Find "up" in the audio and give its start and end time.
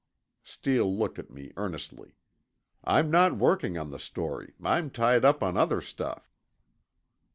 5.23-5.43